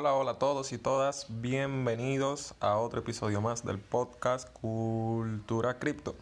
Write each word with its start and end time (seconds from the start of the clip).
Hola, 0.00 0.14
hola 0.14 0.30
a 0.30 0.38
todos 0.38 0.72
y 0.72 0.78
todas, 0.78 1.26
bienvenidos 1.28 2.54
a 2.58 2.78
otro 2.78 3.00
episodio 3.00 3.42
más 3.42 3.66
del 3.66 3.78
podcast 3.78 4.48
Cultura 4.50 5.78
Cripto. 5.78 6.14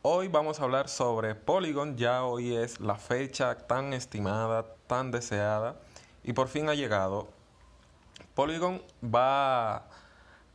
Hoy 0.00 0.28
vamos 0.28 0.58
a 0.60 0.62
hablar 0.62 0.88
sobre 0.88 1.34
Polygon, 1.34 1.98
ya 1.98 2.24
hoy 2.24 2.56
es 2.56 2.80
la 2.80 2.94
fecha 2.94 3.54
tan 3.66 3.92
estimada, 3.92 4.64
tan 4.86 5.10
deseada 5.10 5.76
y 6.24 6.32
por 6.32 6.48
fin 6.48 6.70
ha 6.70 6.74
llegado. 6.74 7.28
Polygon 8.34 8.80
va 9.04 9.76
a 9.76 9.86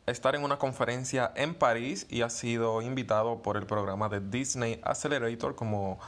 estar 0.07 0.33
en 0.33 0.43
una 0.43 0.57
conferencia 0.57 1.31
en 1.35 1.53
París 1.53 2.07
y 2.09 2.23
ha 2.23 2.31
sido 2.31 2.81
invitado 2.81 3.43
por 3.43 3.55
el 3.55 3.67
programa 3.67 4.09
de 4.09 4.19
Disney 4.19 4.81
Accelerator 4.83 5.53
como 5.53 5.99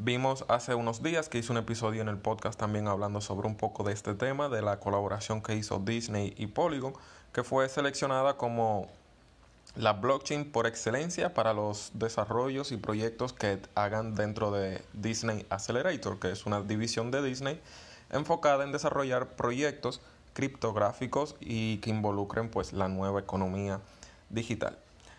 Vimos 0.00 0.44
hace 0.46 0.76
unos 0.76 1.02
días 1.02 1.28
que 1.28 1.38
hice 1.38 1.50
un 1.50 1.58
episodio 1.58 2.02
en 2.02 2.08
el 2.08 2.18
podcast 2.18 2.56
también 2.56 2.86
hablando 2.86 3.20
sobre 3.20 3.48
un 3.48 3.56
poco 3.56 3.82
de 3.82 3.92
este 3.92 4.14
tema, 4.14 4.48
de 4.48 4.62
la 4.62 4.78
colaboración 4.78 5.42
que 5.42 5.56
hizo 5.56 5.80
Disney 5.80 6.34
y 6.36 6.46
Polygon, 6.46 6.92
que 7.32 7.42
fue 7.42 7.68
seleccionada 7.68 8.36
como 8.36 8.86
la 9.74 9.94
blockchain 9.94 10.52
por 10.52 10.68
excelencia 10.68 11.34
para 11.34 11.52
los 11.52 11.90
desarrollos 11.94 12.70
y 12.70 12.76
proyectos 12.76 13.32
que 13.32 13.58
hagan 13.74 14.14
dentro 14.14 14.52
de 14.52 14.80
Disney 14.92 15.44
Accelerator, 15.50 16.20
que 16.20 16.30
es 16.30 16.46
una 16.46 16.60
división 16.60 17.10
de 17.10 17.20
Disney 17.20 17.60
enfocada 18.10 18.62
en 18.62 18.70
desarrollar 18.70 19.26
proyectos 19.30 20.00
criptográficos 20.32 21.34
y 21.40 21.78
que 21.78 21.90
involucren 21.90 22.50
pues 22.50 22.72
la 22.72 22.86
nueva 22.86 23.18
economía 23.18 23.80
digital. 24.30 24.78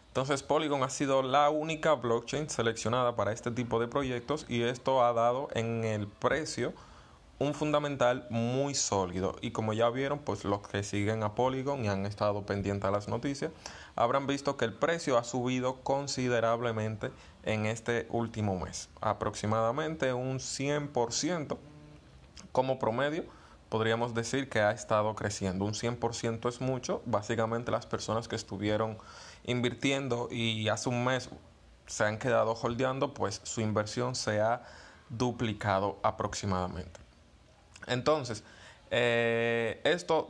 Entonces 0.10 0.42
Polygon 0.42 0.84
ha 0.84 0.90
sido 0.90 1.22
la 1.22 1.50
única 1.50 1.94
blockchain 1.94 2.50
seleccionada 2.50 3.16
para 3.16 3.32
este 3.32 3.52
tipo 3.52 3.80
de 3.80 3.88
proyectos 3.88 4.46
y 4.50 4.64
esto 4.64 5.04
ha 5.04 5.14
dado 5.14 5.50
en 5.54 5.84
el 5.84 6.08
precio 6.08 6.74
un 7.38 7.54
fundamental 7.54 8.26
muy 8.32 8.74
sólido. 8.74 9.36
Y 9.42 9.52
como 9.52 9.72
ya 9.74 9.90
vieron 9.90 10.20
pues 10.20 10.44
los 10.46 10.68
que 10.68 10.84
siguen 10.84 11.22
a 11.24 11.36
Polygon 11.36 11.86
y 11.86 11.90
han 11.90 12.08
estado 12.08 12.44
pendientes 12.44 12.88
a 12.88 12.92
las 12.92 13.08
noticias 13.08 13.52
habrán 13.96 14.26
visto 14.26 14.58
que 14.58 14.66
el 14.66 14.74
precio 14.74 15.18
ha 15.18 15.24
subido 15.24 15.76
considerablemente 15.82 17.12
en 17.44 17.68
este 17.68 18.08
último 18.10 18.60
mes. 18.60 18.90
Aproximadamente 19.02 20.12
un 20.14 20.40
100% 20.40 21.58
como 22.52 22.80
promedio 22.80 23.26
podríamos 23.70 24.14
decir 24.14 24.50
que 24.50 24.60
ha 24.60 24.72
estado 24.72 25.16
creciendo 25.16 25.66
un 25.66 25.74
100% 25.74 26.50
es 26.50 26.60
mucho 26.60 27.02
básicamente 27.06 27.72
las 27.72 27.86
personas 27.86 28.28
que 28.28 28.36
estuvieron 28.36 28.98
invirtiendo 29.46 30.28
y 30.32 30.68
hace 30.70 30.90
un 30.90 31.06
mes 31.06 31.30
se 31.86 32.04
han 32.04 32.20
quedado 32.20 32.54
holdeando, 32.54 33.14
pues 33.14 33.42
su 33.44 33.62
inversión 33.62 34.16
se 34.16 34.42
ha 34.42 34.64
duplicado 35.10 35.98
aproximadamente. 36.04 37.00
Entonces, 37.88 38.44
eh, 38.92 39.82
esto 39.84 40.28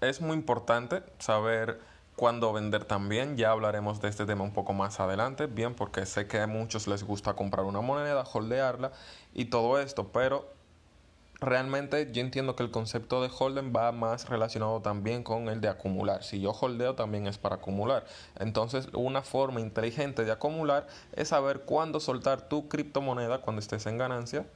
es 0.00 0.20
muy 0.20 0.36
importante 0.36 1.02
saber 1.18 1.80
cuándo 2.16 2.52
vender 2.52 2.84
también. 2.84 3.38
Ya 3.38 3.50
hablaremos 3.50 4.02
de 4.02 4.08
este 4.08 4.26
tema 4.26 4.44
un 4.44 4.52
poco 4.52 4.74
más 4.74 5.00
adelante, 5.00 5.46
bien, 5.46 5.74
porque 5.74 6.04
sé 6.04 6.26
que 6.26 6.38
a 6.38 6.46
muchos 6.46 6.86
les 6.86 7.02
gusta 7.02 7.32
comprar 7.32 7.64
una 7.64 7.80
moneda, 7.80 8.24
holdearla 8.30 8.92
y 9.32 9.46
todo 9.46 9.80
esto, 9.80 10.08
pero 10.12 10.59
realmente 11.40 12.10
yo 12.12 12.20
entiendo 12.20 12.54
que 12.54 12.62
el 12.62 12.70
concepto 12.70 13.22
de 13.22 13.30
holding 13.36 13.72
va 13.74 13.92
más 13.92 14.28
relacionado 14.28 14.80
también 14.80 15.22
con 15.22 15.48
el 15.48 15.60
de 15.60 15.68
acumular. 15.68 16.22
Si 16.22 16.40
yo 16.40 16.52
holdeo 16.52 16.94
también 16.94 17.26
es 17.26 17.38
para 17.38 17.56
acumular. 17.56 18.04
Entonces 18.38 18.88
una 18.92 19.22
forma 19.22 19.60
inteligente 19.60 20.24
de 20.24 20.32
acumular 20.32 20.86
es 21.12 21.28
saber 21.28 21.62
cuándo 21.62 21.98
soltar 22.00 22.48
tu 22.48 22.68
criptomoneda 22.68 23.40
cuando 23.40 23.60
estés 23.60 23.86
en 23.86 23.98
ganancia, 23.98 24.46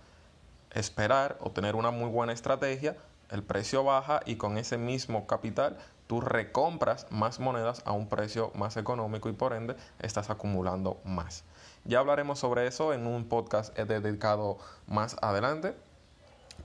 esperar 0.72 1.38
o 1.40 1.50
tener 1.50 1.74
una 1.74 1.90
muy 1.90 2.10
buena 2.10 2.32
estrategia, 2.32 2.96
el 3.30 3.42
precio 3.42 3.82
baja 3.82 4.20
y 4.27 4.36
con 4.36 4.58
ese 4.58 4.77
mismo 4.77 5.27
capital 5.27 5.78
tú 6.06 6.20
recompras 6.20 7.06
más 7.10 7.40
monedas 7.40 7.82
a 7.86 7.92
un 7.92 8.08
precio 8.08 8.52
más 8.55 8.77
económico 8.77 9.30
y 9.30 9.33
por 9.33 9.55
ende 9.55 9.74
estás 10.00 10.28
acumulando 10.28 11.00
más. 11.05 11.44
Ya 11.84 12.00
hablaremos 12.00 12.39
sobre 12.39 12.67
eso 12.67 12.92
en 12.92 13.06
un 13.06 13.27
podcast 13.27 13.74
dedicado 13.77 14.58
más 14.86 15.17
adelante 15.23 15.74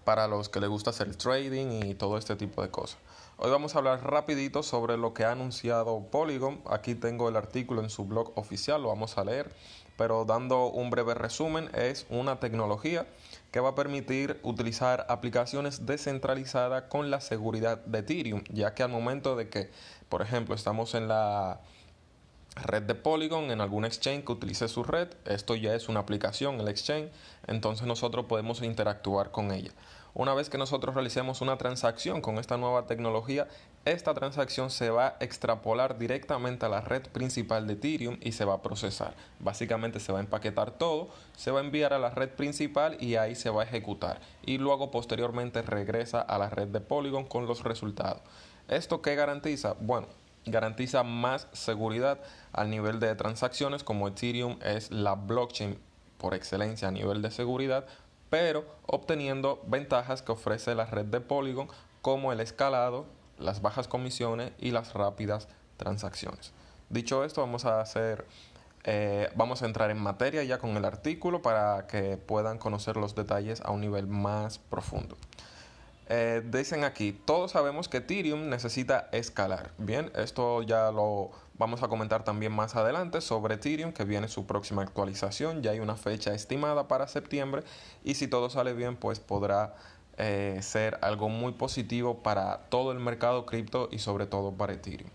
para 0.04 0.28
los 0.28 0.50
que 0.50 0.60
les 0.60 0.70
gusta 0.70 0.90
hacer 0.90 1.16
trading 1.16 1.84
y 1.84 1.96
todo 1.96 2.18
este 2.18 2.36
tipo 2.36 2.62
de 2.62 2.70
cosas. 2.70 2.98
Hoy 3.38 3.52
vamos 3.52 3.74
a 3.74 3.78
hablar 3.78 4.04
rapidito 4.04 4.64
sobre 4.64 4.98
lo 4.98 5.14
que 5.14 5.24
ha 5.24 5.32
anunciado 5.32 6.02
Polygon. 6.12 6.62
Aquí 6.70 6.94
tengo 6.94 7.30
el 7.30 7.38
artículo 7.38 7.82
en 7.82 7.90
su 7.90 8.04
blog 8.06 8.34
oficial, 8.36 8.82
lo 8.82 8.90
vamos 8.90 9.18
a 9.18 9.24
leer, 9.24 9.50
pero 9.98 10.26
dando 10.26 10.68
un 10.68 10.90
breve 10.90 11.14
resumen, 11.14 11.70
es 11.74 12.06
una 12.10 12.42
tecnología 12.42 13.08
que 13.52 13.62
va 13.62 13.70
a 13.70 13.76
permitir 13.76 14.40
utilizar 14.44 15.06
aplicaciones 15.08 15.86
descentralizadas 15.86 16.84
con 16.90 17.10
la 17.10 17.22
seguridad 17.22 17.78
de 17.86 18.00
Ethereum, 18.00 18.44
ya 18.50 18.74
que 18.74 18.84
al 18.84 18.90
momento 18.90 19.36
de 19.38 19.50
que, 19.50 19.72
por 20.10 20.22
ejemplo, 20.22 20.54
estamos 20.54 20.94
en 20.94 21.08
la 21.08 21.62
red 22.56 22.84
de 22.84 22.96
Polygon 22.96 23.52
en 23.52 23.62
algún 23.62 23.86
exchange 23.86 24.26
que 24.26 24.32
utilice 24.32 24.68
su 24.68 24.84
red, 24.84 25.10
esto 25.26 25.56
ya 25.56 25.76
es 25.76 25.90
una 25.90 26.02
aplicación, 26.02 26.60
el 26.60 26.68
exchange, 26.68 27.12
entonces 27.48 27.88
nosotros 27.88 28.26
podemos 28.26 28.62
interactuar 28.62 29.32
con 29.32 29.52
ella. 29.52 29.72
Una 30.16 30.34
vez 30.34 30.50
que 30.50 30.58
nosotros 30.58 30.96
realicemos 30.96 31.42
una 31.42 31.58
transacción 31.58 32.22
con 32.22 32.40
esta 32.40 32.58
nueva 32.58 32.88
tecnología, 32.88 33.48
esta 33.86 34.14
transacción 34.14 34.72
se 34.72 34.90
va 34.90 35.08
a 35.08 35.16
extrapolar 35.20 36.00
directamente 36.00 36.66
a 36.66 36.70
la 36.70 36.82
red 36.82 37.04
principal 37.04 37.68
de 37.68 37.74
Ethereum 37.74 38.18
y 38.22 38.32
se 38.32 38.44
va 38.44 38.56
a 38.56 38.62
procesar. 38.62 39.14
Básicamente 39.40 40.00
se 40.00 40.12
va 40.12 40.18
a 40.18 40.22
empaquetar 40.22 40.72
todo, 40.72 41.10
se 41.38 41.52
va 41.52 41.60
a 41.60 41.64
enviar 41.64 41.94
a 41.94 42.00
la 42.00 42.10
red 42.10 42.30
principal 42.30 42.98
y 43.00 43.16
ahí 43.16 43.36
se 43.36 43.52
va 43.52 43.62
a 43.62 43.66
ejecutar. 43.66 44.20
Y 44.44 44.58
luego 44.58 44.90
posteriormente 44.90 45.62
regresa 45.62 46.22
a 46.22 46.38
la 46.40 46.50
red 46.50 46.68
de 46.68 46.82
Polygon 46.82 47.26
con 47.26 47.46
los 47.46 47.64
resultados. 47.64 48.22
¿Esto 48.68 49.02
qué 49.02 49.16
garantiza? 49.16 49.76
Bueno, 49.80 50.08
garantiza 50.46 51.04
más 51.04 51.48
seguridad 51.54 52.20
al 52.54 52.70
nivel 52.70 53.00
de 53.00 53.14
transacciones 53.16 53.84
como 53.84 54.08
Ethereum 54.08 54.58
es 54.64 54.92
la 54.92 55.16
blockchain 55.16 55.80
por 56.18 56.34
excelencia 56.34 56.88
a 56.88 56.92
nivel 56.92 57.22
de 57.22 57.32
seguridad, 57.32 57.86
pero 58.30 58.66
obteniendo 58.86 59.62
ventajas 59.68 60.22
que 60.22 60.32
ofrece 60.32 60.76
la 60.76 60.86
red 60.86 61.06
de 61.06 61.22
Polygon 61.22 61.68
como 62.02 62.32
el 62.32 62.40
escalado, 62.40 63.06
las 63.38 63.62
bajas 63.62 63.88
comisiones 63.88 64.52
y 64.60 64.72
las 64.72 64.94
rápidas 64.94 65.48
transacciones. 65.78 66.52
Dicho 66.90 67.24
esto, 67.24 67.42
vamos 67.42 67.66
a 67.66 67.82
hacer 67.82 68.26
eh, 68.86 69.30
vamos 69.36 69.62
a 69.62 69.66
entrar 69.66 69.92
en 69.92 70.00
materia 70.00 70.44
ya 70.44 70.58
con 70.58 70.78
el 70.78 70.86
artículo 70.86 71.42
para 71.42 71.86
que 71.88 72.18
puedan 72.18 72.58
conocer 72.58 72.96
los 72.96 73.14
detalles 73.14 73.62
a 73.62 73.72
un 73.72 73.82
nivel 73.82 74.08
más 74.08 74.58
profundo. 74.58 75.18
Eh, 76.12 76.42
dicen 76.44 76.84
aquí, 76.84 77.14
todos 77.14 77.52
sabemos 77.52 77.88
que 77.88 77.98
Ethereum 77.98 78.50
necesita 78.50 79.10
escalar. 79.12 79.72
Bien, 79.78 80.12
esto 80.16 80.64
ya 80.64 80.92
lo 80.92 81.30
vamos 81.54 81.84
a 81.84 81.88
comentar 81.88 82.24
también 82.24 82.52
más 82.52 82.76
adelante 82.76 83.22
sobre 83.22 83.56
Ethereum, 83.56 83.94
que 83.94 84.06
viene 84.06 84.28
su 84.28 84.48
próxima 84.48 84.82
actualización. 84.82 85.62
Ya 85.62 85.70
hay 85.70 85.80
una 85.80 85.96
fecha 85.96 86.34
estimada 86.34 86.88
para 86.88 87.08
septiembre 87.08 87.64
y 88.04 88.16
si 88.16 88.28
todo 88.28 88.50
sale 88.50 88.74
bien, 88.74 88.96
pues 88.96 89.20
podrá 89.20 89.76
eh, 90.18 90.58
ser 90.64 90.98
algo 91.04 91.30
muy 91.30 91.52
positivo 91.52 92.24
para 92.24 92.58
todo 92.70 92.92
el 92.92 93.00
mercado 93.00 93.46
cripto 93.46 93.88
y 93.92 94.00
sobre 94.00 94.26
todo 94.26 94.52
para 94.52 94.74
Ethereum. 94.74 95.12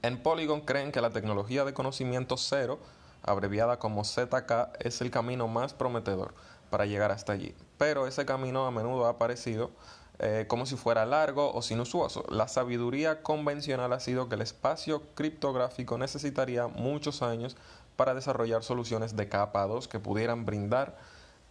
En 0.00 0.22
Polygon 0.22 0.62
creen 0.62 0.92
que 0.92 1.02
la 1.02 1.10
tecnología 1.10 1.66
de 1.66 1.74
conocimiento 1.74 2.38
cero, 2.38 2.78
abreviada 3.22 3.78
como 3.78 4.02
ZK, 4.04 4.78
es 4.78 5.02
el 5.02 5.10
camino 5.10 5.46
más 5.46 5.74
prometedor 5.74 6.32
para 6.70 6.86
llegar 6.86 7.10
hasta 7.10 7.32
allí. 7.32 7.54
Pero 7.78 8.06
ese 8.06 8.24
camino 8.24 8.66
a 8.66 8.70
menudo 8.70 9.06
ha 9.06 9.10
aparecido 9.10 9.70
eh, 10.18 10.44
como 10.48 10.66
si 10.66 10.76
fuera 10.76 11.06
largo 11.06 11.52
o 11.54 11.62
sinuoso. 11.62 12.24
La 12.28 12.46
sabiduría 12.46 13.22
convencional 13.22 13.92
ha 13.92 14.00
sido 14.00 14.28
que 14.28 14.34
el 14.34 14.42
espacio 14.42 15.02
criptográfico 15.14 15.96
necesitaría 15.98 16.66
muchos 16.68 17.22
años 17.22 17.56
para 17.96 18.14
desarrollar 18.14 18.62
soluciones 18.62 19.16
de 19.16 19.28
capa 19.28 19.66
2 19.66 19.88
que 19.88 19.98
pudieran 19.98 20.44
brindar 20.44 20.98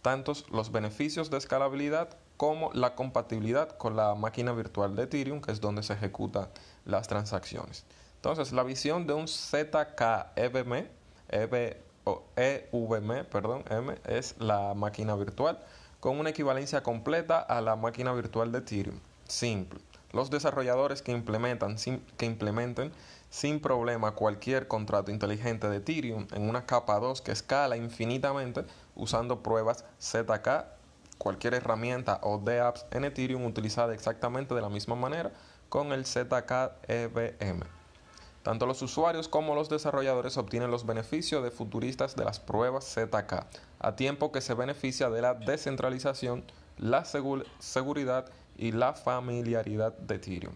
tantos 0.02 0.48
los 0.50 0.72
beneficios 0.72 1.30
de 1.30 1.38
escalabilidad 1.38 2.16
como 2.36 2.72
la 2.72 2.94
compatibilidad 2.94 3.76
con 3.76 3.96
la 3.96 4.14
máquina 4.14 4.52
virtual 4.52 4.96
de 4.96 5.02
Ethereum, 5.02 5.40
que 5.40 5.52
es 5.52 5.60
donde 5.60 5.82
se 5.82 5.92
ejecutan 5.92 6.48
las 6.84 7.08
transacciones. 7.08 7.84
Entonces, 8.16 8.52
la 8.52 8.62
visión 8.62 9.06
de 9.06 9.14
un 9.14 9.26
ZKEVM, 9.28 10.88
EV, 11.28 11.76
EVM, 12.36 13.24
perdón, 13.30 13.64
M, 13.70 13.94
es 14.04 14.34
la 14.38 14.74
máquina 14.74 15.14
virtual 15.16 15.58
con 16.00 16.18
una 16.18 16.30
equivalencia 16.30 16.82
completa 16.82 17.40
a 17.40 17.60
la 17.60 17.76
máquina 17.76 18.12
virtual 18.12 18.52
de 18.52 18.58
Ethereum. 18.58 18.98
Simple. 19.28 19.80
Los 20.12 20.30
desarrolladores 20.30 21.02
que, 21.02 21.12
implementan, 21.12 21.76
que 22.16 22.26
implementen 22.26 22.92
sin 23.28 23.60
problema 23.60 24.12
cualquier 24.12 24.66
contrato 24.66 25.10
inteligente 25.12 25.68
de 25.68 25.76
Ethereum 25.76 26.26
en 26.32 26.48
una 26.48 26.66
capa 26.66 26.98
2 26.98 27.22
que 27.22 27.30
escala 27.30 27.76
infinitamente 27.76 28.64
usando 28.96 29.42
pruebas 29.42 29.84
ZK, 30.00 30.64
cualquier 31.18 31.54
herramienta 31.54 32.18
o 32.22 32.38
de 32.38 32.60
apps 32.60 32.86
en 32.90 33.04
Ethereum 33.04 33.44
utilizada 33.44 33.94
exactamente 33.94 34.54
de 34.54 34.62
la 34.62 34.68
misma 34.68 34.96
manera 34.96 35.32
con 35.68 35.92
el 35.92 36.04
ZK 36.04 36.72
EVM. 36.88 37.79
Tanto 38.42 38.64
los 38.64 38.80
usuarios 38.80 39.28
como 39.28 39.54
los 39.54 39.68
desarrolladores 39.68 40.38
obtienen 40.38 40.70
los 40.70 40.86
beneficios 40.86 41.42
de 41.42 41.50
futuristas 41.50 42.16
de 42.16 42.24
las 42.24 42.40
pruebas 42.40 42.84
ZK, 42.94 43.46
a 43.78 43.96
tiempo 43.96 44.32
que 44.32 44.40
se 44.40 44.54
beneficia 44.54 45.10
de 45.10 45.20
la 45.20 45.34
descentralización, 45.34 46.44
la 46.78 47.04
seguridad 47.04 48.26
y 48.56 48.72
la 48.72 48.94
familiaridad 48.94 49.92
de 49.92 50.14
Ethereum. 50.14 50.54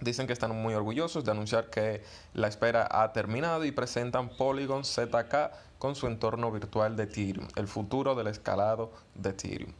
Dicen 0.00 0.26
que 0.26 0.34
están 0.34 0.54
muy 0.54 0.74
orgullosos 0.74 1.24
de 1.24 1.30
anunciar 1.30 1.70
que 1.70 2.02
la 2.34 2.48
espera 2.48 2.86
ha 2.90 3.10
terminado 3.14 3.64
y 3.64 3.72
presentan 3.72 4.28
Polygon 4.28 4.84
ZK 4.84 5.78
con 5.78 5.94
su 5.94 6.06
entorno 6.06 6.52
virtual 6.52 6.96
de 6.96 7.04
Ethereum, 7.04 7.48
el 7.56 7.66
futuro 7.66 8.14
del 8.14 8.26
escalado 8.26 8.92
de 9.14 9.30
Ethereum. 9.30 9.72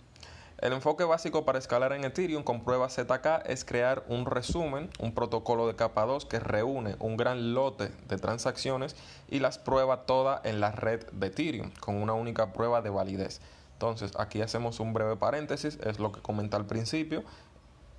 El 0.58 0.72
enfoque 0.72 1.04
básico 1.04 1.44
para 1.44 1.58
escalar 1.58 1.92
en 1.92 2.04
Ethereum 2.04 2.42
con 2.42 2.64
prueba 2.64 2.88
ZK 2.88 3.44
es 3.44 3.66
crear 3.66 4.04
un 4.08 4.24
resumen, 4.24 4.88
un 4.98 5.12
protocolo 5.12 5.66
de 5.66 5.76
capa 5.76 6.06
2 6.06 6.24
que 6.24 6.40
reúne 6.40 6.96
un 6.98 7.18
gran 7.18 7.52
lote 7.52 7.92
de 8.08 8.16
transacciones 8.16 8.96
y 9.28 9.40
las 9.40 9.58
prueba 9.58 10.06
todas 10.06 10.42
en 10.46 10.60
la 10.60 10.72
red 10.72 11.04
de 11.12 11.26
Ethereum 11.26 11.72
con 11.80 11.96
una 11.96 12.14
única 12.14 12.54
prueba 12.54 12.80
de 12.80 12.88
validez. 12.88 13.42
Entonces, 13.74 14.12
aquí 14.18 14.40
hacemos 14.40 14.80
un 14.80 14.94
breve 14.94 15.16
paréntesis, 15.16 15.78
es 15.84 15.98
lo 15.98 16.10
que 16.10 16.22
comenté 16.22 16.56
al 16.56 16.64
principio. 16.64 17.22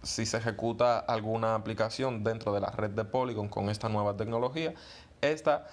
Si 0.01 0.25
se 0.25 0.37
ejecuta 0.37 0.97
alguna 0.97 1.53
aplicación 1.53 2.23
dentro 2.23 2.53
de 2.53 2.61
la 2.61 2.71
red 2.71 2.89
de 2.89 3.05
Polygon 3.05 3.49
con 3.49 3.69
esta 3.69 3.87
nueva 3.87 4.17
tecnología, 4.17 4.73
esta 5.21 5.67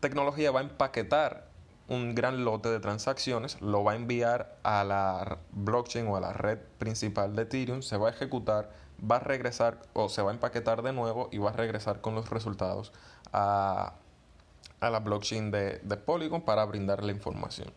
tecnología 0.00 0.50
va 0.50 0.60
a 0.60 0.64
empaquetar 0.64 1.51
un 1.88 2.14
gran 2.14 2.44
lote 2.44 2.68
de 2.70 2.80
transacciones, 2.80 3.60
lo 3.60 3.84
va 3.84 3.92
a 3.92 3.96
enviar 3.96 4.56
a 4.62 4.84
la 4.84 5.38
blockchain 5.52 6.06
o 6.06 6.16
a 6.16 6.20
la 6.20 6.32
red 6.32 6.58
principal 6.78 7.34
de 7.34 7.42
Ethereum, 7.42 7.82
se 7.82 7.96
va 7.96 8.08
a 8.08 8.10
ejecutar, 8.12 8.70
va 8.98 9.16
a 9.16 9.20
regresar 9.20 9.82
o 9.92 10.08
se 10.08 10.22
va 10.22 10.30
a 10.30 10.34
empaquetar 10.34 10.82
de 10.82 10.92
nuevo 10.92 11.28
y 11.32 11.38
va 11.38 11.50
a 11.50 11.54
regresar 11.54 12.00
con 12.00 12.14
los 12.14 12.30
resultados 12.30 12.92
a, 13.32 13.94
la 14.80 14.98
blockchain 14.98 15.50
de, 15.50 15.78
de 15.82 15.96
Polygon 15.96 16.42
para 16.42 16.64
brindar 16.64 17.04
la 17.04 17.12
información. 17.12 17.72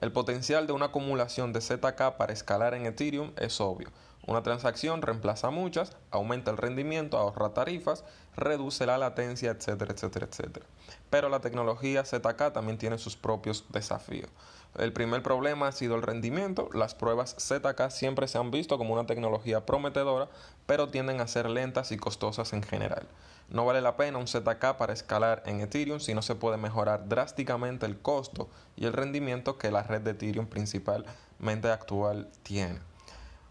El 0.00 0.12
potencial 0.12 0.66
de 0.66 0.72
una 0.72 0.86
acumulación 0.86 1.52
de 1.52 1.60
ZK 1.60 2.16
para 2.18 2.32
escalar 2.32 2.74
en 2.74 2.86
Ethereum 2.86 3.32
es 3.36 3.60
obvio. 3.60 3.88
Una 4.26 4.42
transacción 4.42 5.02
reemplaza 5.02 5.50
muchas, 5.50 5.96
aumenta 6.10 6.50
el 6.50 6.56
rendimiento, 6.56 7.16
ahorra 7.16 7.54
tarifas, 7.54 8.04
reduce 8.36 8.84
la 8.84 8.98
latencia, 8.98 9.52
etcétera, 9.52 9.92
etcétera, 9.94 10.26
etcétera. 10.26 10.66
Pero 11.10 11.28
la 11.28 11.40
tecnología 11.40 12.04
ZK 12.04 12.52
también 12.52 12.76
tiene 12.76 12.98
sus 12.98 13.16
propios 13.16 13.64
desafíos. 13.70 14.28
El 14.76 14.92
primer 14.92 15.22
problema 15.22 15.68
ha 15.68 15.72
sido 15.72 15.94
el 15.94 16.02
rendimiento. 16.02 16.68
Las 16.74 16.94
pruebas 16.94 17.36
ZK 17.38 17.88
siempre 17.90 18.26
se 18.26 18.38
han 18.38 18.50
visto 18.50 18.78
como 18.78 18.94
una 18.94 19.06
tecnología 19.06 19.64
prometedora, 19.64 20.28
pero 20.66 20.88
tienden 20.88 21.20
a 21.20 21.28
ser 21.28 21.48
lentas 21.48 21.92
y 21.92 21.96
costosas 21.96 22.52
en 22.52 22.64
general. 22.64 23.06
No 23.48 23.64
vale 23.64 23.80
la 23.80 23.96
pena 23.96 24.18
un 24.18 24.26
ZK 24.26 24.76
para 24.76 24.92
escalar 24.92 25.44
en 25.46 25.60
Ethereum 25.60 26.00
si 26.00 26.14
no 26.14 26.20
se 26.20 26.34
puede 26.34 26.56
mejorar 26.56 27.08
drásticamente 27.08 27.86
el 27.86 28.00
costo 28.00 28.48
y 28.74 28.86
el 28.86 28.92
rendimiento 28.92 29.56
que 29.56 29.70
la 29.70 29.84
red 29.84 30.00
de 30.00 30.10
Ethereum 30.10 30.46
principalmente 30.46 31.70
actual 31.70 32.28
tiene. 32.42 32.80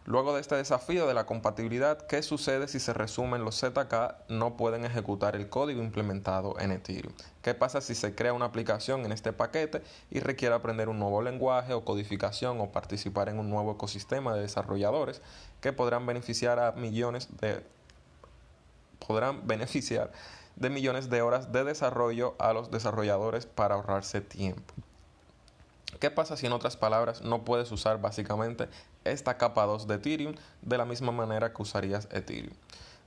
Luego 0.08 0.36
de 0.36 0.42
este 0.42 0.56
desafío 0.56 1.08
de 1.08 1.16
la 1.16 1.26
compatibilidad, 1.26 2.06
¿qué 2.06 2.22
sucede 2.22 2.68
si 2.68 2.80
se 2.80 2.94
resumen 2.94 3.44
los 3.44 3.60
ZK 3.60 4.30
no 4.30 4.56
pueden 4.56 4.86
ejecutar 4.86 5.36
el 5.36 5.50
código 5.50 5.82
implementado 5.82 6.60
en 6.60 6.72
Ethereum? 6.72 7.12
¿Qué 7.42 7.56
pasa 7.56 7.82
si 7.82 7.96
se 7.96 8.14
crea 8.14 8.32
una 8.32 8.46
aplicación 8.46 9.04
en 9.04 9.12
este 9.12 9.34
paquete 9.34 9.82
y 10.12 10.20
requiere 10.20 10.54
aprender 10.54 10.90
un 10.90 11.00
nuevo 11.00 11.24
lenguaje 11.24 11.74
o 11.74 11.84
codificación 11.84 12.62
o 12.62 12.72
participar 12.72 13.30
en 13.30 13.40
un 13.40 13.50
nuevo 13.50 13.72
ecosistema 13.72 14.36
de 14.36 14.42
desarrolladores 14.42 15.24
que 15.60 15.74
podrán 15.74 16.06
beneficiar 16.06 16.60
a 16.60 16.74
millones 16.74 17.28
de 17.42 17.64
podrán 19.08 19.48
beneficiar 19.48 20.12
de 20.56 20.70
millones 20.70 21.10
de 21.10 21.24
horas 21.24 21.52
de 21.52 21.64
desarrollo 21.64 22.36
a 22.38 22.54
los 22.54 22.70
desarrolladores 22.70 23.48
para 23.48 23.74
ahorrarse 23.74 24.22
tiempo? 24.22 24.72
¿Qué 26.00 26.12
pasa 26.12 26.36
si 26.36 26.46
en 26.46 26.52
otras 26.52 26.76
palabras 26.76 27.22
no 27.22 27.46
puedes 27.46 27.72
usar 27.72 28.02
básicamente 28.02 28.68
esta 29.06 29.38
capa 29.38 29.66
2 29.66 29.88
de 29.88 29.96
Ethereum 29.96 30.36
de 30.62 30.78
la 30.78 30.86
misma 30.86 31.14
manera 31.14 31.54
que 31.54 31.62
usarías 31.62 32.10
Ethereum? 32.12 32.54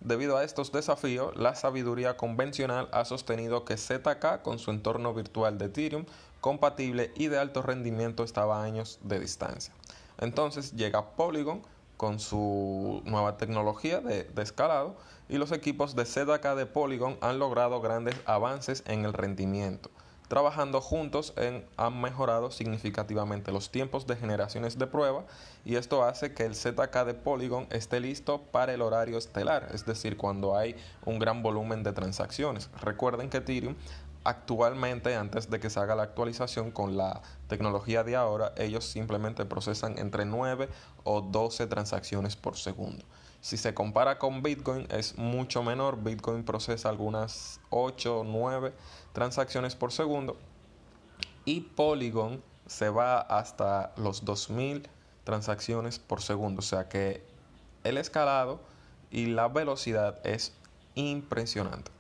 Debido 0.01 0.37
a 0.37 0.45
estos 0.45 0.73
desafíos, 0.73 1.37
la 1.37 1.55
sabiduría 1.55 2.17
convencional 2.17 2.89
ha 2.93 3.05
sostenido 3.05 3.65
que 3.65 3.77
ZK 3.77 4.43
con 4.43 4.59
su 4.59 4.71
entorno 4.71 5.13
virtual 5.13 5.59
de 5.59 5.67
Ethereum 5.67 6.07
compatible 6.41 7.13
y 7.15 7.27
de 7.27 7.39
alto 7.39 7.63
rendimiento 7.63 8.25
estaba 8.25 8.61
a 8.61 8.65
años 8.65 9.01
de 9.03 9.21
distancia. 9.21 9.75
Entonces 10.19 10.73
llega 10.73 11.11
Polygon 11.11 11.63
con 11.99 12.21
su 12.21 13.03
nueva 13.05 13.37
tecnología 13.37 14.01
de, 14.01 14.25
de, 14.25 14.43
escalado 14.43 14.97
y 15.29 15.37
los 15.37 15.53
equipos 15.53 15.95
de 15.95 16.07
ZK 16.07 16.55
de 16.55 16.65
Polygon 16.65 17.19
han 17.21 17.39
logrado 17.39 17.81
grandes 17.81 18.15
avances 18.25 18.83
en 18.87 19.05
el 19.05 19.13
rendimiento 19.13 19.91
trabajando 20.29 20.81
juntos 20.81 21.35
han 21.77 22.01
mejorado 22.01 22.51
significativamente 22.51 23.51
los 23.51 23.71
tiempos 23.71 24.07
de 24.07 24.17
generaciones 24.17 24.79
de 24.79 24.87
prueba 24.87 25.25
y 25.65 25.77
esto 25.77 26.05
hace 26.05 26.35
que 26.35 26.45
el 26.45 26.55
ZK 26.55 27.05
de 27.05 27.15
Polygon 27.15 27.67
esté 27.71 28.01
listo 28.01 28.43
para 28.53 28.73
el 28.73 28.83
horario 28.83 29.19
estelar, 29.19 29.69
es 29.73 29.85
decir, 29.85 30.17
cuando 30.17 30.57
hay 30.57 30.77
un 31.05 31.19
gran 31.19 31.43
volumen 31.43 31.83
de 31.83 31.93
transacciones. 31.93 32.71
Recuerden 32.81 33.31
que 33.31 33.39
Ethereum 33.39 33.75
actualmente, 34.25 35.17
antes 35.17 35.49
de 35.49 35.59
que 35.59 35.71
se 35.71 35.81
haga 35.81 35.95
la 35.95 36.03
actualización 36.03 36.71
con 36.71 36.97
la 36.97 37.23
tecnología 37.49 38.05
de 38.05 38.17
ahora, 38.17 38.53
ellos 38.57 38.85
simplemente 38.85 39.47
procesan 39.47 39.99
entre 39.99 40.27
9 40.27 40.69
o 41.05 41.23
12 41.23 41.67
transacciones 41.67 42.37
por 42.37 42.57
segundo. 42.57 43.05
Si 43.41 43.57
se 43.57 43.73
compara 43.73 44.19
con 44.19 44.43
Bitcoin 44.43 44.87
es 44.91 45.17
mucho 45.17 45.63
menor. 45.63 46.03
Bitcoin 46.03 46.45
procesa 46.45 46.89
algunas 46.89 47.61
8 47.71 48.21
o 48.21 48.25
9 48.25 48.73
transacciones 49.13 49.77
por 49.77 49.93
segundo. 49.93 50.37
Y 51.45 51.61
Polygon 51.61 52.43
se 52.67 52.91
va 52.91 53.21
hasta 53.21 53.93
los 53.97 54.25
2000 54.25 54.89
transacciones 55.25 55.99
por 55.99 56.21
segundo. 56.21 56.61
O 56.61 56.63
sea 56.63 56.89
que 56.89 57.23
el 57.85 57.97
escalado 57.97 58.61
y 59.11 59.27
la 59.27 59.49
velocidad 59.49 60.21
es 60.27 60.53
impresionante. 60.95 61.91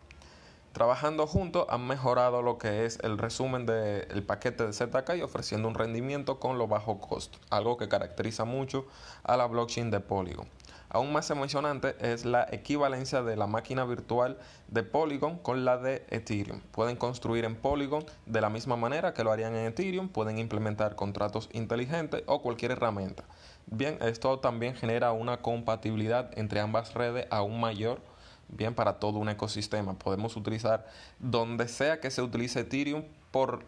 Trabajando 0.72 1.26
juntos 1.26 1.66
han 1.70 1.86
mejorado 1.86 2.42
lo 2.42 2.58
que 2.58 2.84
es 2.84 2.98
el 3.02 3.16
resumen 3.18 3.64
del 3.64 4.22
paquete 4.22 4.66
de 4.66 4.72
ZK 4.72 5.16
y 5.16 5.22
ofreciendo 5.22 5.66
un 5.66 5.74
rendimiento 5.74 6.38
con 6.38 6.58
lo 6.58 6.68
bajo 6.68 7.00
costo, 7.00 7.38
algo 7.50 7.76
que 7.76 7.88
caracteriza 7.88 8.44
mucho 8.44 8.86
a 9.24 9.36
la 9.36 9.46
blockchain 9.46 9.90
de 9.90 10.00
Polygon. 10.00 10.46
Aún 10.90 11.12
más 11.12 11.30
emocionante 11.30 11.96
es 12.00 12.24
la 12.24 12.46
equivalencia 12.50 13.22
de 13.22 13.36
la 13.36 13.46
máquina 13.46 13.84
virtual 13.84 14.38
de 14.68 14.82
Polygon 14.82 15.38
con 15.38 15.64
la 15.64 15.76
de 15.76 16.06
Ethereum. 16.08 16.60
Pueden 16.72 16.96
construir 16.96 17.44
en 17.44 17.56
Polygon 17.56 18.04
de 18.26 18.40
la 18.40 18.48
misma 18.48 18.76
manera 18.76 19.12
que 19.12 19.24
lo 19.24 19.30
harían 19.30 19.54
en 19.54 19.66
Ethereum, 19.66 20.08
pueden 20.08 20.38
implementar 20.38 20.96
contratos 20.96 21.48
inteligentes 21.52 22.22
o 22.26 22.40
cualquier 22.40 22.72
herramienta. 22.72 23.24
Bien, 23.66 23.98
esto 24.00 24.38
también 24.38 24.74
genera 24.74 25.12
una 25.12 25.42
compatibilidad 25.42 26.30
entre 26.38 26.60
ambas 26.60 26.94
redes 26.94 27.26
aún 27.30 27.60
mayor 27.60 28.00
bien 28.48 28.74
para 28.74 28.98
todo 28.98 29.18
un 29.18 29.28
ecosistema. 29.28 29.94
Podemos 29.94 30.36
utilizar 30.36 30.86
donde 31.18 31.68
sea 31.68 32.00
que 32.00 32.10
se 32.10 32.22
utilice 32.22 32.60
Ethereum 32.60 33.04
por 33.30 33.64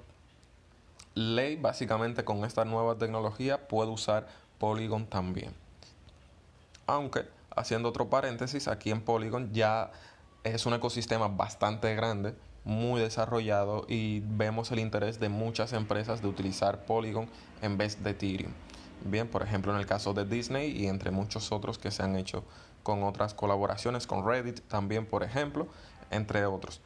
ley, 1.15 1.57
básicamente 1.57 2.25
con 2.25 2.45
esta 2.45 2.65
nueva 2.65 2.97
tecnología 2.97 3.69
puede 3.69 3.91
usar 3.91 4.27
Polygon 4.59 5.07
también. 5.07 5.55
Aunque, 6.87 7.29
haciendo 7.55 7.89
otro 7.89 8.09
paréntesis, 8.11 8.69
aquí 8.69 8.91
en 8.91 9.01
Polygon 9.01 9.53
ya 9.53 9.91
es 10.45 10.67
un 10.67 10.75
ecosistema 10.75 11.29
bastante 11.29 11.95
grande, 11.95 12.35
muy 12.65 13.01
desarrollado 13.01 13.87
y 13.89 14.21
vemos 14.21 14.71
el 14.71 14.81
interés 14.81 15.19
de 15.19 15.29
muchas 15.29 15.73
empresas 15.73 16.23
de 16.23 16.29
utilizar 16.29 16.85
Polygon 16.85 17.29
en 17.63 17.79
vez 17.79 18.03
de 18.03 18.11
Ethereum. 18.11 18.53
Bien, 19.05 19.29
por 19.29 19.43
ejemplo, 19.43 19.73
en 19.73 19.79
el 19.79 19.87
caso 19.87 20.13
de 20.13 20.25
Disney 20.25 20.71
y 20.71 20.87
entre 20.87 21.11
muchos 21.11 21.53
otros 21.53 21.79
que 21.79 21.91
se 21.91 22.03
han 22.03 22.17
hecho 22.17 22.45
con 22.83 23.03
otras 23.03 23.35
colaboraciones, 23.35 24.07
con 24.07 24.27
Reddit 24.27 24.61
también, 24.69 25.07
por 25.07 25.23
ejemplo, 25.23 25.69
entre 26.11 26.45
otros 26.45 26.81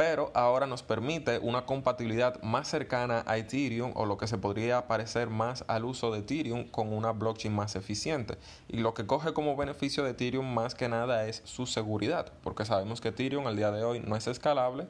pero 0.00 0.30
ahora 0.32 0.66
nos 0.66 0.82
permite 0.82 1.38
una 1.40 1.66
compatibilidad 1.66 2.40
más 2.42 2.68
cercana 2.68 3.22
a 3.26 3.36
Ethereum 3.36 3.92
o 3.94 4.06
lo 4.06 4.16
que 4.16 4.26
se 4.26 4.38
podría 4.38 4.88
parecer 4.88 5.28
más 5.28 5.62
al 5.68 5.84
uso 5.84 6.10
de 6.10 6.20
Ethereum 6.20 6.64
con 6.70 6.94
una 6.94 7.12
blockchain 7.12 7.54
más 7.54 7.76
eficiente. 7.76 8.38
Y 8.68 8.78
lo 8.78 8.94
que 8.94 9.04
coge 9.04 9.34
como 9.34 9.56
beneficio 9.56 10.02
de 10.02 10.12
Ethereum 10.12 10.54
más 10.54 10.74
que 10.74 10.88
nada 10.88 11.26
es 11.26 11.42
su 11.44 11.66
seguridad, 11.66 12.32
porque 12.42 12.64
sabemos 12.64 13.02
que 13.02 13.08
Ethereum 13.08 13.46
al 13.46 13.56
día 13.56 13.70
de 13.72 13.84
hoy 13.84 14.00
no 14.00 14.16
es 14.16 14.26
escalable, 14.26 14.86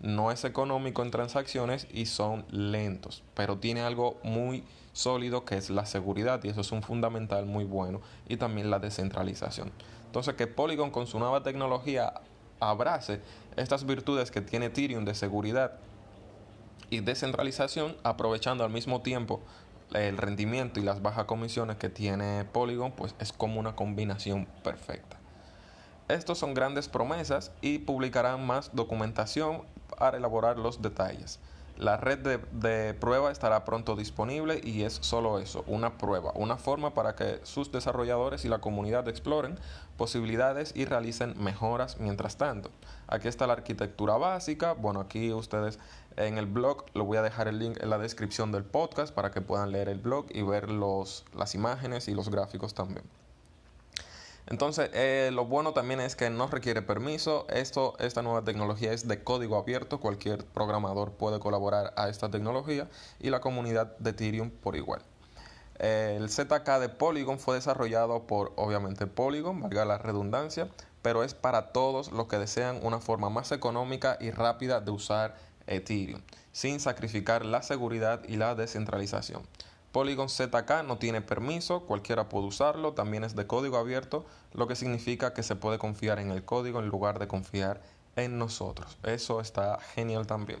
no 0.00 0.32
es 0.32 0.46
económico 0.46 1.02
en 1.02 1.10
transacciones 1.10 1.86
y 1.92 2.06
son 2.06 2.46
lentos, 2.50 3.22
pero 3.34 3.58
tiene 3.58 3.82
algo 3.82 4.18
muy 4.22 4.64
sólido 4.94 5.44
que 5.44 5.58
es 5.58 5.68
la 5.68 5.84
seguridad 5.84 6.42
y 6.42 6.48
eso 6.48 6.62
es 6.62 6.72
un 6.72 6.82
fundamental 6.82 7.44
muy 7.44 7.64
bueno 7.64 8.00
y 8.30 8.38
también 8.38 8.70
la 8.70 8.78
descentralización. 8.78 9.72
Entonces 10.06 10.36
que 10.36 10.46
Polygon 10.46 10.90
con 10.90 11.06
su 11.06 11.18
nueva 11.18 11.42
tecnología 11.42 12.14
abrace 12.70 13.20
estas 13.56 13.84
virtudes 13.86 14.30
que 14.30 14.40
tiene 14.40 14.66
Ethereum 14.66 15.04
de 15.04 15.14
seguridad 15.14 15.72
y 16.90 17.00
descentralización, 17.00 17.96
aprovechando 18.02 18.64
al 18.64 18.70
mismo 18.70 19.02
tiempo 19.02 19.40
el 19.92 20.16
rendimiento 20.16 20.80
y 20.80 20.82
las 20.82 21.02
bajas 21.02 21.26
comisiones 21.26 21.76
que 21.76 21.88
tiene 21.88 22.44
Polygon, 22.44 22.92
pues 22.92 23.14
es 23.18 23.32
como 23.32 23.60
una 23.60 23.76
combinación 23.76 24.46
perfecta. 24.62 25.18
Estos 26.08 26.38
son 26.38 26.52
grandes 26.52 26.88
promesas 26.88 27.52
y 27.62 27.78
publicarán 27.78 28.46
más 28.46 28.70
documentación 28.74 29.62
para 29.98 30.18
elaborar 30.18 30.58
los 30.58 30.82
detalles. 30.82 31.40
La 31.76 31.96
red 31.96 32.38
de, 32.52 32.94
prueba 32.94 33.32
estará 33.32 33.64
pronto 33.64 33.96
disponible 33.96 34.60
y 34.62 34.82
es 34.82 34.94
solo 35.02 35.40
eso, 35.40 35.64
una 35.66 35.98
prueba, 35.98 36.30
una 36.36 36.56
forma 36.56 36.94
para 36.94 37.16
que 37.16 37.40
sus 37.42 37.72
desarrolladores 37.72 38.44
y 38.44 38.48
la 38.48 38.60
comunidad 38.60 39.08
exploren 39.08 39.58
posibilidades 39.96 40.72
y 40.76 40.84
realicen 40.84 41.34
mejoras 41.42 41.98
mientras 41.98 42.36
tanto. 42.36 42.70
Aquí 43.08 43.26
está 43.26 43.48
la 43.48 43.54
arquitectura 43.54 44.16
básica, 44.16 44.74
bueno, 44.74 45.00
aquí 45.00 45.32
ustedes 45.32 45.80
en 46.16 46.38
el 46.38 46.46
blog, 46.46 46.84
lo 46.94 47.04
voy 47.04 47.16
a 47.16 47.22
dejar 47.22 47.48
el 47.48 47.58
link 47.58 47.78
en 47.82 47.90
la 47.90 47.98
descripción 47.98 48.52
del 48.52 48.62
podcast 48.62 49.12
para 49.12 49.32
que 49.32 49.40
puedan 49.40 49.72
leer 49.72 49.88
el 49.88 49.98
blog 49.98 50.26
y 50.30 50.42
ver 50.42 50.70
los, 50.70 51.24
las 51.34 51.56
imágenes 51.56 52.06
y 52.06 52.14
los 52.14 52.28
gráficos 52.28 52.74
también. 52.74 53.04
Entonces, 54.46 54.90
eh, 54.92 55.30
lo 55.32 55.46
bueno 55.46 55.72
también 55.72 56.00
es 56.00 56.16
que 56.16 56.28
no 56.28 56.46
requiere 56.48 56.82
permiso. 56.82 57.46
Esta 57.48 58.22
nueva 58.22 58.44
tecnología 58.44 58.92
es 58.92 59.08
de 59.08 59.22
código 59.22 59.56
abierto. 59.56 60.00
Cualquier 60.00 60.44
programador 60.44 61.12
puede 61.12 61.40
colaborar 61.40 61.94
a 61.96 62.08
esta 62.08 62.30
tecnología 62.30 62.88
y 63.20 63.30
la 63.30 63.40
comunidad 63.40 63.96
de 63.98 64.10
Ethereum 64.10 64.50
por 64.50 64.76
igual. 64.76 65.02
El 65.78 66.30
ZK 66.30 66.78
de 66.78 66.88
Polygon 66.88 67.38
fue 67.38 67.56
desarrollado 67.56 68.26
por, 68.26 68.52
obviamente, 68.56 69.06
Polygon, 69.06 69.60
valga 69.60 69.84
la 69.84 69.98
redundancia, 69.98 70.68
pero 71.02 71.24
es 71.24 71.34
para 71.34 71.72
todos 71.72 72.12
los 72.12 72.28
que 72.28 72.38
desean 72.38 72.78
una 72.82 73.00
forma 73.00 73.28
más 73.28 73.50
económica 73.50 74.16
y 74.20 74.30
rápida 74.30 74.80
de 74.80 74.92
usar 74.92 75.36
Ethereum, 75.66 76.22
sin 76.52 76.78
sacrificar 76.80 77.44
la 77.44 77.62
seguridad 77.62 78.22
y 78.28 78.36
la 78.36 78.54
descentralización. 78.54 79.42
Polygon 79.94 80.28
ZK 80.28 80.82
no 80.84 80.98
tiene 80.98 81.20
permiso, 81.20 81.82
cualquiera 81.82 82.28
puede 82.28 82.46
usarlo, 82.46 82.94
también 82.94 83.22
es 83.22 83.36
de 83.36 83.46
código 83.46 83.76
abierto, 83.76 84.26
lo 84.52 84.66
que 84.66 84.74
significa 84.74 85.32
que 85.34 85.44
se 85.44 85.54
puede 85.54 85.78
confiar 85.78 86.18
en 86.18 86.32
el 86.32 86.44
código 86.44 86.80
en 86.80 86.88
lugar 86.88 87.20
de 87.20 87.28
confiar 87.28 87.80
en 88.16 88.36
nosotros. 88.36 88.98
Eso 89.04 89.40
está 89.40 89.78
genial 89.94 90.26
también. 90.26 90.58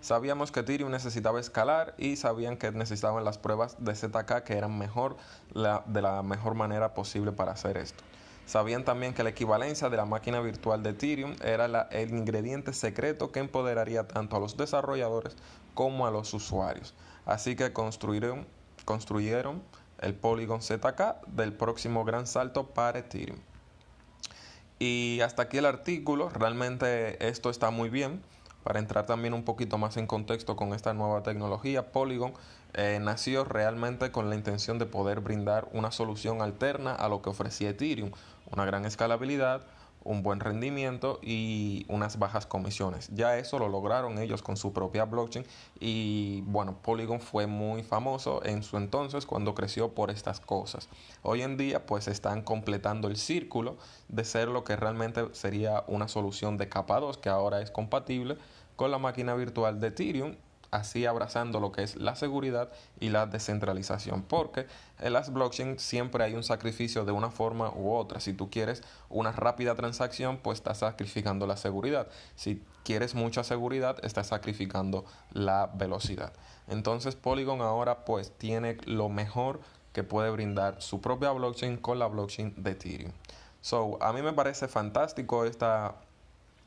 Sabíamos 0.00 0.52
que 0.52 0.60
Ethereum 0.60 0.92
necesitaba 0.92 1.40
escalar 1.40 1.96
y 1.98 2.14
sabían 2.14 2.56
que 2.56 2.70
necesitaban 2.70 3.24
las 3.24 3.36
pruebas 3.36 3.74
de 3.80 3.96
ZK 3.96 4.44
que 4.44 4.56
eran 4.56 4.78
mejor 4.78 5.16
de 5.52 6.00
la 6.00 6.22
mejor 6.22 6.54
manera 6.54 6.94
posible 6.94 7.32
para 7.32 7.50
hacer 7.50 7.78
esto. 7.78 8.04
Sabían 8.46 8.84
también 8.84 9.12
que 9.12 9.24
la 9.24 9.30
equivalencia 9.30 9.90
de 9.90 9.96
la 9.96 10.04
máquina 10.04 10.40
virtual 10.40 10.84
de 10.84 10.90
Ethereum 10.90 11.34
era 11.42 11.88
el 11.90 12.10
ingrediente 12.10 12.72
secreto 12.72 13.32
que 13.32 13.40
empoderaría 13.40 14.06
tanto 14.06 14.36
a 14.36 14.38
los 14.38 14.56
desarrolladores 14.56 15.34
como 15.74 16.06
a 16.06 16.12
los 16.12 16.32
usuarios. 16.32 16.94
Así 17.26 17.56
que 17.56 17.72
construyeron 17.72 18.46
construyeron 18.88 19.62
el 20.00 20.14
Polygon 20.14 20.62
ZK 20.62 21.26
del 21.26 21.52
próximo 21.52 22.06
gran 22.06 22.26
salto 22.26 22.68
para 22.68 23.00
Ethereum. 23.00 23.38
Y 24.78 25.20
hasta 25.20 25.42
aquí 25.42 25.58
el 25.58 25.66
artículo, 25.66 26.30
realmente 26.30 27.28
esto 27.28 27.50
está 27.50 27.70
muy 27.70 27.90
bien. 27.90 28.22
Para 28.64 28.78
entrar 28.78 29.04
también 29.04 29.34
un 29.34 29.44
poquito 29.44 29.76
más 29.76 29.98
en 29.98 30.06
contexto 30.06 30.56
con 30.56 30.72
esta 30.72 30.94
nueva 30.94 31.22
tecnología, 31.22 31.92
Polygon 31.92 32.32
eh, 32.72 32.98
nació 33.02 33.44
realmente 33.44 34.10
con 34.10 34.30
la 34.30 34.36
intención 34.36 34.78
de 34.78 34.86
poder 34.86 35.20
brindar 35.20 35.68
una 35.72 35.90
solución 35.90 36.40
alterna 36.40 36.94
a 36.94 37.10
lo 37.10 37.20
que 37.20 37.28
ofrecía 37.28 37.68
Ethereum, 37.68 38.12
una 38.50 38.64
gran 38.64 38.86
escalabilidad, 38.86 39.66
un 40.08 40.22
buen 40.22 40.40
rendimiento 40.40 41.18
y 41.22 41.84
unas 41.88 42.18
bajas 42.18 42.46
comisiones. 42.46 43.10
Ya 43.14 43.36
eso 43.36 43.58
lo 43.58 43.68
lograron 43.68 44.18
ellos 44.18 44.40
con 44.40 44.56
su 44.56 44.72
propia 44.72 45.04
blockchain 45.04 45.44
y 45.78 46.40
bueno, 46.46 46.78
Polygon 46.80 47.20
fue 47.20 47.46
muy 47.46 47.82
famoso 47.82 48.42
en 48.42 48.62
su 48.62 48.78
entonces 48.78 49.26
cuando 49.26 49.54
creció 49.54 49.92
por 49.92 50.10
estas 50.10 50.40
cosas. 50.40 50.88
Hoy 51.22 51.42
en 51.42 51.58
día 51.58 51.84
pues 51.84 52.08
están 52.08 52.40
completando 52.40 53.08
el 53.08 53.18
círculo 53.18 53.76
de 54.08 54.24
ser 54.24 54.48
lo 54.48 54.64
que 54.64 54.76
realmente 54.76 55.26
sería 55.32 55.84
una 55.86 56.08
solución 56.08 56.56
de 56.56 56.70
capa 56.70 57.00
2 57.00 57.18
que 57.18 57.28
ahora 57.28 57.60
es 57.60 57.70
compatible 57.70 58.38
con 58.76 58.90
la 58.90 58.98
máquina 58.98 59.34
virtual 59.34 59.78
de 59.78 59.88
Ethereum 59.88 60.36
así 60.70 61.06
abrazando 61.06 61.60
lo 61.60 61.72
que 61.72 61.82
es 61.82 61.96
la 61.96 62.14
seguridad 62.14 62.70
y 63.00 63.08
la 63.08 63.26
descentralización, 63.26 64.22
porque 64.22 64.66
en 64.98 65.12
las 65.12 65.32
blockchain 65.32 65.78
siempre 65.78 66.24
hay 66.24 66.34
un 66.34 66.44
sacrificio 66.44 67.04
de 67.04 67.12
una 67.12 67.30
forma 67.30 67.70
u 67.70 67.94
otra. 67.94 68.20
Si 68.20 68.32
tú 68.32 68.50
quieres 68.50 68.82
una 69.08 69.32
rápida 69.32 69.74
transacción, 69.74 70.38
pues 70.38 70.58
estás 70.58 70.78
sacrificando 70.78 71.46
la 71.46 71.56
seguridad. 71.56 72.08
Si 72.36 72.62
quieres 72.84 73.14
mucha 73.14 73.44
seguridad, 73.44 73.96
estás 74.02 74.28
sacrificando 74.28 75.04
la 75.32 75.70
velocidad. 75.74 76.32
Entonces 76.68 77.16
Polygon 77.16 77.62
ahora 77.62 78.04
pues 78.04 78.32
tiene 78.36 78.76
lo 78.84 79.08
mejor 79.08 79.60
que 79.92 80.04
puede 80.04 80.30
brindar 80.30 80.82
su 80.82 81.00
propia 81.00 81.30
blockchain 81.32 81.78
con 81.78 81.98
la 81.98 82.06
blockchain 82.06 82.54
de 82.56 82.70
Ethereum. 82.72 83.12
So, 83.60 83.98
a 84.00 84.12
mí 84.12 84.22
me 84.22 84.32
parece 84.32 84.68
fantástico 84.68 85.44
esta 85.44 85.96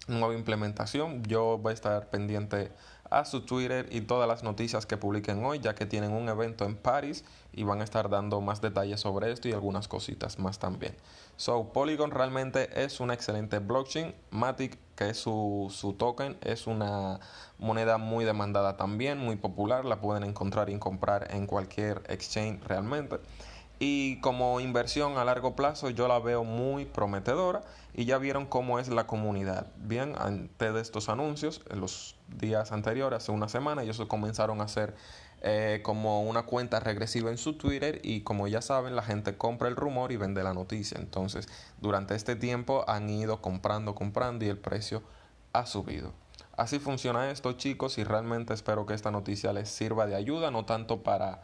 nueva 0.08 0.34
implementación. 0.34 1.24
Yo 1.24 1.58
voy 1.58 1.72
a 1.72 1.74
estar 1.74 2.10
pendiente 2.10 2.72
a 3.12 3.26
su 3.26 3.42
Twitter 3.42 3.88
y 3.92 4.02
todas 4.02 4.28
las 4.28 4.42
noticias 4.42 4.86
que 4.86 4.98
publiquen 4.98 5.44
hoy, 5.46 5.60
ya 5.60 5.76
que 5.76 5.86
tienen 5.86 6.14
un 6.14 6.30
evento 6.30 6.66
en 6.66 6.76
París 6.76 7.26
y 7.52 7.64
van 7.64 7.82
a 7.82 7.84
estar 7.84 8.10
dando 8.10 8.40
más 8.42 8.62
detalles 8.62 9.02
sobre 9.02 9.32
esto 9.32 9.50
y 9.50 9.52
algunas 9.52 9.88
cositas 9.88 10.40
más 10.40 10.60
también. 10.60 10.96
So, 11.36 11.74
Polygon 11.74 12.12
realmente 12.12 12.84
es 12.84 13.00
una 13.02 13.14
excelente 13.14 13.60
blockchain. 13.60 14.16
Matic, 14.32 14.78
que 14.96 15.10
es 15.10 15.18
su, 15.18 15.68
su 15.76 15.94
token, 15.94 16.38
es 16.42 16.68
una 16.68 17.20
moneda 17.60 17.98
muy 17.98 18.24
demandada 18.24 18.78
también, 18.78 19.18
muy 19.18 19.36
popular. 19.36 19.84
La 19.84 20.00
pueden 20.00 20.24
encontrar 20.24 20.70
y 20.70 20.80
comprar 20.80 21.28
en 21.32 21.48
cualquier 21.48 22.04
exchange 22.08 22.64
realmente. 22.64 23.20
Y 23.84 24.18
como 24.18 24.60
inversión 24.60 25.18
a 25.18 25.26
largo 25.26 25.56
plazo 25.56 25.90
yo 25.90 26.08
la 26.08 26.20
veo 26.20 26.44
muy 26.44 26.86
prometedora 26.86 27.64
y 27.96 28.06
ya 28.06 28.20
vieron 28.20 28.46
cómo 28.46 28.78
es 28.78 28.90
la 28.90 29.08
comunidad. 29.08 29.72
Bien, 29.78 30.14
antes 30.20 30.72
de 30.72 30.80
estos 30.80 31.10
anuncios, 31.10 31.64
en 31.68 31.82
los 31.82 32.16
días 32.28 32.72
anteriores, 32.74 33.18
hace 33.18 33.32
una 33.32 33.50
semana, 33.50 33.82
ellos 33.82 34.00
comenzaron 34.08 34.62
a 34.62 34.66
hacer 34.66 34.94
eh, 35.42 35.80
como 35.82 36.22
una 36.22 36.44
cuenta 36.44 36.80
regresiva 36.80 37.32
en 37.32 37.40
su 37.40 37.54
Twitter 37.58 38.00
y 38.04 38.22
como 38.22 38.48
ya 38.48 38.62
saben, 38.62 38.96
la 38.96 39.02
gente 39.02 39.36
compra 39.36 39.68
el 39.68 39.76
rumor 39.76 40.12
y 40.12 40.18
vende 40.18 40.44
la 40.44 40.54
noticia. 40.54 41.00
Entonces, 41.00 41.50
durante 41.80 42.14
este 42.14 42.36
tiempo 42.36 42.86
han 42.88 43.10
ido 43.10 43.42
comprando, 43.42 43.96
comprando 43.96 44.46
y 44.46 44.50
el 44.50 44.60
precio 44.60 45.02
ha 45.54 45.66
subido. 45.66 46.14
Así 46.56 46.78
funciona 46.78 47.32
esto, 47.32 47.54
chicos, 47.54 47.98
y 47.98 48.04
realmente 48.04 48.54
espero 48.54 48.86
que 48.86 48.94
esta 48.94 49.10
noticia 49.10 49.54
les 49.54 49.70
sirva 49.70 50.06
de 50.06 50.14
ayuda, 50.14 50.52
no 50.52 50.66
tanto 50.66 51.02
para 51.02 51.42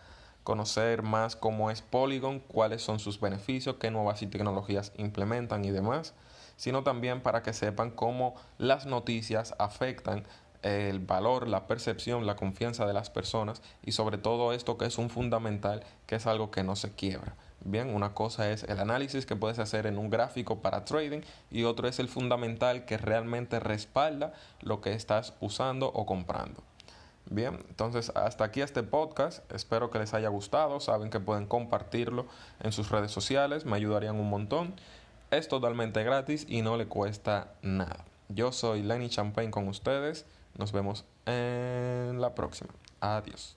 conocer 0.48 1.04
más 1.04 1.36
cómo 1.36 1.72
es 1.72 1.82
Polygon, 1.82 2.40
cuáles 2.40 2.82
son 2.82 3.00
sus 3.00 3.20
beneficios, 3.20 3.76
qué 3.82 3.92
nuevas 3.92 4.22
tecnologías 4.22 4.94
implementan 4.96 5.66
y 5.66 5.72
demás, 5.72 6.14
sino 6.56 6.84
también 6.84 7.20
para 7.20 7.44
que 7.44 7.52
sepan 7.52 7.92
cómo 7.92 8.34
las 8.58 8.86
noticias 8.86 9.56
afectan 9.60 10.24
el 10.62 11.00
valor, 11.00 11.50
la 11.50 11.68
percepción, 11.68 12.26
la 12.26 12.38
confianza 12.38 12.86
de 12.86 12.94
las 12.94 13.10
personas 13.10 13.62
y 13.84 13.92
sobre 13.92 14.18
todo 14.18 14.54
esto 14.54 14.78
que 14.78 14.86
es 14.86 14.98
un 14.98 15.10
fundamental, 15.10 15.84
que 16.06 16.16
es 16.16 16.26
algo 16.26 16.50
que 16.50 16.64
no 16.64 16.78
se 16.78 16.96
quiebra. 16.96 17.36
Bien, 17.66 17.94
una 17.94 18.14
cosa 18.14 18.50
es 18.50 18.64
el 18.64 18.80
análisis 18.80 19.26
que 19.26 19.36
puedes 19.36 19.60
hacer 19.60 19.86
en 19.86 19.98
un 19.98 20.10
gráfico 20.10 20.62
para 20.62 20.86
trading 20.86 21.24
y 21.52 21.66
otro 21.66 21.90
es 21.90 22.00
el 22.00 22.08
fundamental 22.08 22.86
que 22.86 22.98
realmente 22.98 23.60
respalda 23.60 24.32
lo 24.62 24.80
que 24.80 24.94
estás 24.94 25.34
usando 25.42 25.88
o 25.88 26.06
comprando. 26.06 26.64
Bien, 27.30 27.60
entonces 27.70 28.12
hasta 28.16 28.46
aquí 28.46 28.62
este 28.62 28.84
podcast. 28.84 29.52
Espero 29.52 29.90
que 29.90 30.00
les 30.00 30.14
haya 30.14 30.30
gustado. 30.30 30.80
Saben 30.80 31.10
que 31.10 31.20
pueden 31.20 31.46
compartirlo 31.46 32.26
en 32.62 32.72
sus 32.72 32.90
redes 32.90 33.12
sociales. 33.12 33.66
Me 33.66 33.76
ayudarían 33.76 34.16
un 34.16 34.30
montón. 34.30 34.76
Es 35.30 35.50
totalmente 35.50 36.04
gratis 36.04 36.46
y 36.48 36.62
no 36.62 36.78
le 36.78 36.88
cuesta 36.88 37.54
nada. 37.62 38.06
Yo 38.30 38.52
soy 38.52 38.82
Lenny 38.82 39.10
Champagne 39.10 39.52
con 39.52 39.68
ustedes. 39.68 40.26
Nos 40.58 40.72
vemos 40.72 41.06
en 41.26 42.22
la 42.22 42.34
próxima. 42.34 42.70
Adiós. 43.02 43.57